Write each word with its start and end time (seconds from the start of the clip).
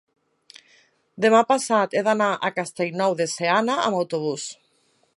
demà 1.25 1.41
passat 1.51 1.95
he 1.99 2.03
d'anar 2.09 2.31
a 2.35 2.53
Castellnou 2.57 3.17
de 3.23 3.31
Seana 3.37 3.81
amb 3.87 4.03
autobús. 4.03 4.53